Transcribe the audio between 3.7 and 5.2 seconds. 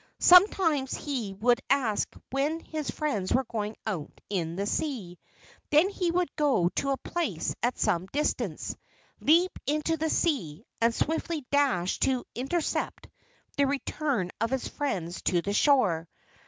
out in the sea;